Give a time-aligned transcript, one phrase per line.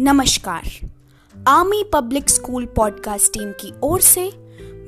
[0.00, 0.68] नमस्कार।
[1.48, 4.22] Army public school podcast team की ओर से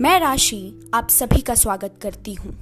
[0.00, 2.54] मैं राशि आप सभी का स्वागत करती हूँ।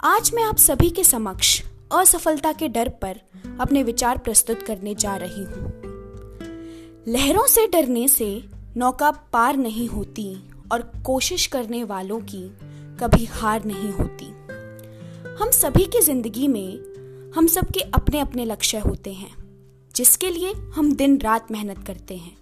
[0.00, 1.62] आज मैं आप सभी के समक्ष
[1.92, 3.20] असफलता के डर पर
[3.60, 5.72] अपने विचार प्रस्तुत करने जा रही हूँ।
[7.08, 8.44] लहरों से डरने से
[8.76, 10.36] नौका पार नहीं होती
[10.72, 12.42] और कोशिश करने वालों की
[13.00, 14.26] कभी हार नहीं होती।
[15.42, 19.43] हम सभी की ज़िंदगी में हम सबके अपने अपने लक्ष्य होते हैं।
[19.96, 22.36] जिसके लिए हम दिन रात मेहनत करते हैं।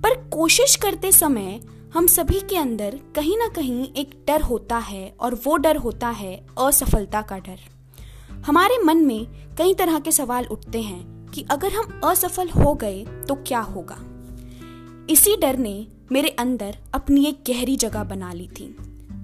[0.00, 1.60] पर कोशिश करते समय
[1.94, 6.08] हम सभी के अंदर कहीं ना कहीं एक डर होता है और वो डर होता
[6.08, 7.58] है असफलता का डर।
[8.46, 13.04] हमारे मन में कई तरह के सवाल उठते हैं कि अगर हम असफल हो गए
[13.04, 13.96] तो क्या होगा।
[15.10, 18.76] इसी डर ने मेरे अंदर अपनी एक गहरी जगह बना ली थी।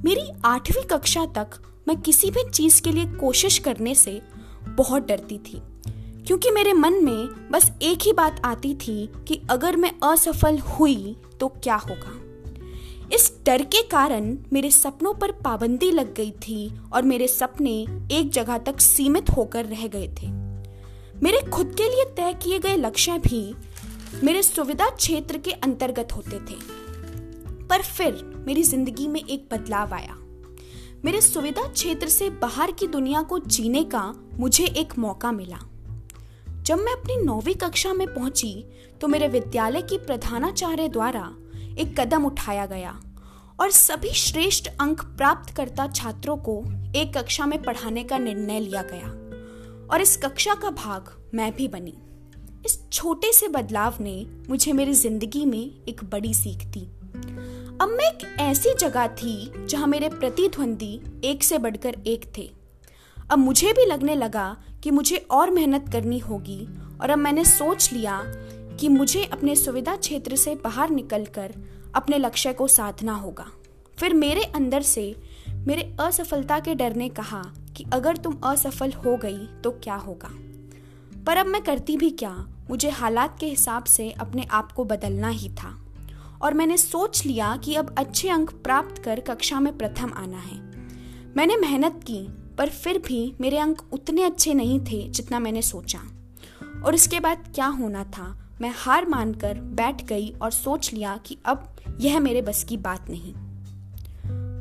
[0.04, 1.50] मेरी आठवीं कक्षा तक
[1.88, 4.22] मैं किसी भी चीज़ के लिए कोशिश करने से
[4.68, 5.62] बहुत डरती थी।
[6.26, 11.16] क्योंकि मेरे मन में बस एक ही बात आती थी कि अगर मैं असफल हुई
[11.40, 12.20] तो क्या होगा?
[13.12, 17.74] इस डर के कारण मेरे सपनों पर पाबंदी लग गई थी और मेरे सपने
[18.12, 20.28] एक जगह तक सीमित होकर रह गए थे।
[21.22, 23.54] मेरे खुद के लिए तय किए गए लक्ष्य भी
[24.24, 26.56] मेरे सुविधा क्षेत्र के अंतर्गत होते थे।
[27.66, 30.16] पर फिर मेरी ज़िंदगी में एक बदलाव आया।
[31.04, 35.58] मेरे सुविधा क्षेत्र से बाहर की दुनिया को जीने का मुझे एक मौका मिला।
[36.64, 38.52] जब मैं अपनी नौवीं कक्षा में पहुँची
[39.00, 41.24] तो मेरे विद्यालय की प्रधानाचार्य द्वारा
[41.78, 42.92] एक कदम उठाया गया
[43.60, 46.56] और सभी श्रेष्ठ अंक प्राप्त करता छात्रों को
[46.96, 49.08] एक कक्षा में पढ़ाने का निर्णय लिया गया।
[49.86, 51.94] और इस कक्षा का भाग मैं भी बनी।
[52.66, 54.16] इस छोटे से बदलाव ने
[54.48, 56.84] मुझे मेरी ज़िंदगी में एक बड़ी सीख दी।
[57.80, 62.50] अब मैं एक ऐसी जगह थी जहाँ मेरे प्रतिद्वंदी एक से बढ़कर एक थे।
[63.30, 66.68] अब मुझे भी लगने लगा कि मुझे और मेहनत करनी होगी
[67.00, 68.22] और अब मैंने सोच लिया
[68.80, 71.54] कि मुझे अपने सुविधा क्षेत्र से बाहर निकलकर
[71.94, 73.46] अपने लक्ष्य को साधना होगा।
[73.98, 75.16] फिर मेरे अंदर से
[75.50, 77.42] मेरे असफलता के डर ने कहा
[77.76, 80.30] कि अगर तुम असफल हो गई तो क्या होगा?
[81.26, 82.48] पर अब मैं करती भी क्या?
[82.70, 85.84] मुझे हालात के हिसाब से अपने आप को बदलना ही था।
[86.42, 90.58] और मैंने सोच लिया कि अब अच्छे अंक प्राप्त कर कक्षा में प्रथम आना है।
[91.36, 96.00] मैंने मेहनत की पर फिर भी मेरे अंक उतने अच्छे नहीं थे जितना मैंने सोचा।
[96.84, 98.50] और इसके बाद क्या होना था?
[98.60, 103.10] मैं हार मानकर बैठ गई और सोच लिया कि अब यह मेरे बस की बात
[103.10, 103.34] नहीं।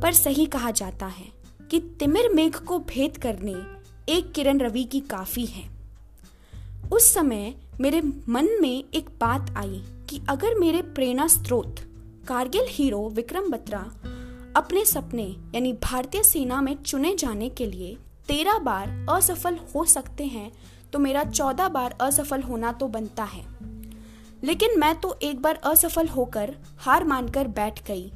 [0.01, 1.25] पर सही कहा जाता है
[1.71, 3.55] कि तिमिर मेघ को भेद करने
[4.13, 5.69] एक किरण रवि की काफ़ी है।
[6.91, 11.75] उस समय मेरे मन में एक बात आई कि अगर मेरे प्रेरणा स्रोत,
[12.27, 13.91] कारगिल हीरो विक्रम बत्रा
[14.55, 15.23] अपने सपने,
[15.55, 17.95] यानी भारतीय सेना में चुने जाने के लिए
[18.27, 20.51] तेरह बार असफल हो सकते हैं
[20.93, 23.45] तो मेरा चौदह बार असफल होना तो बनता है।
[24.43, 28.11] लेकिन मैं तो एक बार असफल होकर हार मानकर बैठ गई।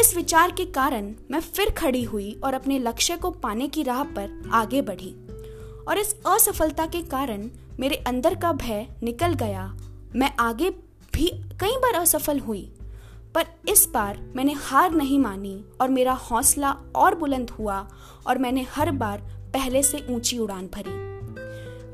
[0.00, 4.02] इस विचार के कारण मैं फिर खड़ी हुई और अपने लक्ष्य को पाने की राह
[4.04, 5.14] पर आगे बढ़ी।
[5.88, 7.48] और इस असफलता के कारण
[7.80, 9.66] मेरे अंदर का भय निकल गया।
[10.14, 10.70] मैं आगे
[11.14, 11.28] भी
[11.60, 12.70] कई बार असफल हुई
[13.34, 17.88] पर इस बार मैंने हार नहीं मानी और मेरा हौसला और बुलंद हुआ
[18.26, 19.18] और मैंने हर बार
[19.54, 20.90] पहले से ऊँची उड़ान भरी।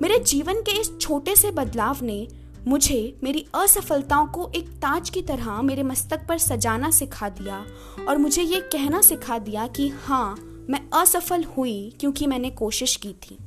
[0.03, 2.29] मेरे जीवन के इस छोटे से बदलाव ने
[2.67, 7.67] मुझे मेरी असफलताओं को एक ताज की तरह मेरे मस्तक पर सजाना सिखा दिया
[8.09, 10.37] और मुझे ये कहना सिखा दिया कि हाँ
[10.71, 13.39] मैं असफल हुई क्योंकि मैंने कोशिश की थी।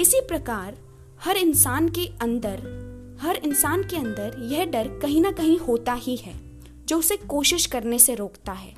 [0.00, 0.76] इसी प्रकार
[1.24, 2.58] हर इंसान के अंदर,
[3.22, 6.51] हर इंसान के अंदर यह डर कहीं ना कहीं होता ही है।
[6.86, 8.74] जो उसे कोशिश करने से रोकता है।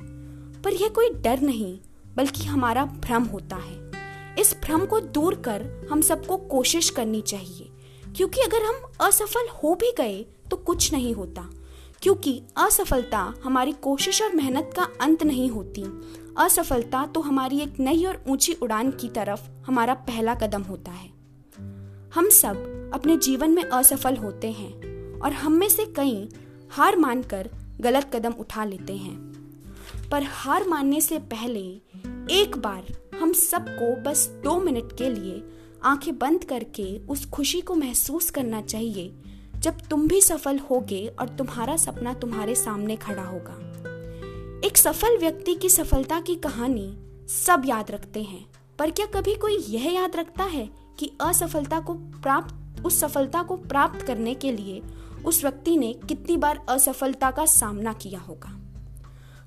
[0.63, 1.79] पर यह कोई डर नहीं,
[2.17, 3.91] बल्कि हमारा भ्रम होता है।
[4.39, 7.69] इस भ्रम को दूर कर हम सबको कोशिश करनी चाहिए,
[8.17, 11.51] क्योंकि अगर हम असफल हो भी गए तो कुछ नहीं होता।
[12.03, 15.85] क्योंकि असफलता हमारी कोशिश और मेहनत का अंत नहीं होती।
[16.39, 21.09] असफलता तो हमारी एक नई और ऊँची उड़ान की तरफ़ हमारा पहला कदम होता है।
[22.15, 26.29] हम सब अपने जीवन में असफल होते हैं, और हम में से कई
[26.71, 27.51] हार मानकर
[27.81, 29.17] गलत कदम उठा लेते हैं।
[30.11, 31.61] पर हार मानने से पहले
[32.31, 32.85] एक बार
[33.21, 35.43] हम सबको बस दो मिनट के लिए
[35.83, 39.15] आँखें बंद करके उस खुशी को महसूस करना चाहिए,
[39.59, 43.61] जब तुम भी सफल होगे और तुम्हारा सपना तुम्हारे सामने खड़ा होगा।
[44.67, 46.97] एक सफल व्यक्ति की सफलता की कहानी
[47.29, 48.47] सब याद रखते हैं,
[48.79, 50.69] पर क्या कभी कोई यह याद रखता है
[50.99, 54.83] कि असफलता को प्राप्त, उस सफलता को प्राप्त करने के लिए
[55.27, 58.61] उस व्यक्ति ने कितनी बार असफलता का सामना किया होगा।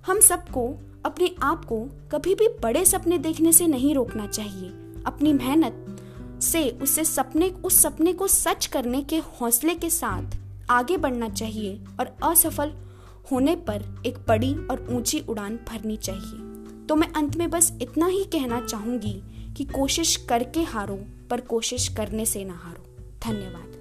[0.06, 0.68] हम सबको
[1.06, 1.80] अपने आप को
[2.12, 4.70] कभी भी बड़े सपने देखने से नहीं रोकना चाहिए।
[5.06, 5.98] अपनी मेहनत
[6.42, 10.38] से उससे सपने, उस सपने को सच करने के हौसले के साथ
[10.70, 12.74] आगे बढ़ना चाहिए और असफल
[13.32, 18.06] होने पर एक बड़ी और ऊँची उड़ान भरनी चाहिए। तो मैं अंत में बस इतना
[18.06, 19.22] ही कहना चाहूँगी
[19.58, 22.84] कि कोशिश करके हारो, पर कोशिश करने से ना हारो।
[23.24, 23.77] धन्यवाद।